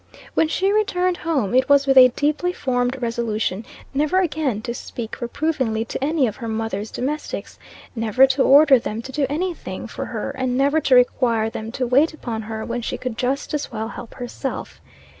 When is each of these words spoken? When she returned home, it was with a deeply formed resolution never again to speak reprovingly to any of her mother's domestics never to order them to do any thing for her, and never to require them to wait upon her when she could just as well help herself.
When 0.33 0.47
she 0.47 0.71
returned 0.71 1.17
home, 1.17 1.53
it 1.53 1.69
was 1.69 1.85
with 1.85 1.95
a 1.95 2.07
deeply 2.07 2.51
formed 2.53 2.99
resolution 3.03 3.63
never 3.93 4.19
again 4.19 4.63
to 4.63 4.73
speak 4.73 5.21
reprovingly 5.21 5.85
to 5.85 6.03
any 6.03 6.25
of 6.25 6.37
her 6.37 6.47
mother's 6.47 6.89
domestics 6.89 7.59
never 7.95 8.25
to 8.25 8.41
order 8.41 8.79
them 8.79 9.03
to 9.03 9.11
do 9.11 9.27
any 9.29 9.53
thing 9.53 9.85
for 9.85 10.05
her, 10.05 10.31
and 10.31 10.57
never 10.57 10.81
to 10.81 10.95
require 10.95 11.51
them 11.51 11.71
to 11.73 11.85
wait 11.85 12.15
upon 12.15 12.41
her 12.41 12.65
when 12.65 12.81
she 12.81 12.97
could 12.97 13.15
just 13.15 13.53
as 13.53 13.71
well 13.71 13.89
help 13.89 14.15
herself. 14.15 14.81